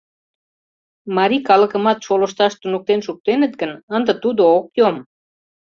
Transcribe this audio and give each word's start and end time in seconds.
Марий 1.17 1.43
калыкымат 1.49 1.99
шолышташ 2.05 2.53
туныктен 2.61 2.99
шуктеныт 3.05 3.53
гын, 3.61 3.71
ынде 3.95 4.13
тудо 4.23 4.41
ок 4.57 4.67
йом. 4.79 4.97